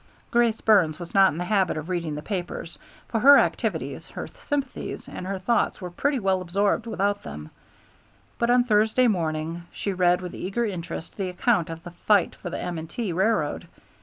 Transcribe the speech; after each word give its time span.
Grace 0.31 0.61
Burns 0.61 0.97
was 0.97 1.13
not 1.13 1.31
in 1.31 1.37
the 1.37 1.43
habit 1.45 1.77
of 1.77 1.87
reading 1.87 2.15
the 2.15 2.23
papers, 2.23 2.79
for 3.07 3.19
her 3.19 3.37
activities, 3.37 4.07
her 4.07 4.25
sympathies, 4.29 5.07
and 5.07 5.27
her 5.27 5.37
thoughts 5.37 5.79
were 5.79 5.91
pretty 5.91 6.17
well 6.17 6.41
absorbed 6.41 6.87
without 6.87 7.21
them, 7.21 7.51
but 8.39 8.49
on 8.49 8.63
Thursday 8.63 9.07
morning 9.07 9.61
she 9.71 9.93
read 9.93 10.19
with 10.19 10.33
eager 10.33 10.65
interest 10.65 11.17
the 11.17 11.29
account 11.29 11.69
of 11.69 11.83
the 11.83 11.91
fight 11.91 12.33
for 12.33 12.49
the 12.49 12.57
M. 12.59 12.87
& 12.87 12.87
T. 12.87 13.13
railroad. 13.13 13.67